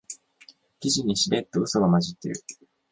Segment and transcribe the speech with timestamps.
[0.79, 2.35] 記事にしれっとウソが混じってる